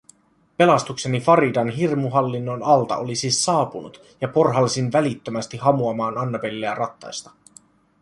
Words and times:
Pelastukseni 0.61 1.19
Faridan 1.27 1.69
hirmuhallinnon 1.75 2.63
alta 2.77 2.97
oli 3.05 3.15
siis 3.23 3.45
saapunut 3.45 4.03
ja 4.21 4.27
porhalsin 4.27 4.91
välittömästi 4.91 5.57
hamuamaan 5.57 6.17
Annabelleä 6.17 6.75
rattaista. 6.75 7.31